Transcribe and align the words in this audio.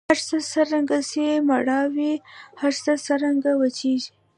هرڅه 0.09 0.37
څرنګه 0.51 0.97
سي 1.09 1.25
مړاوي 1.49 2.13
هر 2.61 2.73
څه 2.83 2.91
څرنګه 3.05 3.51
وچیږي 3.61 4.11